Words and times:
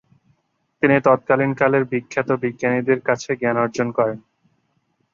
তিনি 0.83 0.95
তৎকালীন 1.05 1.51
কালের 1.53 1.83
বিখ্যাত 1.91 2.29
বিজ্ঞানীদের 2.43 2.99
কাছে 3.01 3.29
জ্ঞান 3.35 3.57
অর্জন 3.57 3.87
করেন। 3.91 4.17